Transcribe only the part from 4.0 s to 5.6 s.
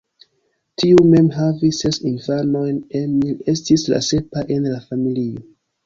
sepa en la familio.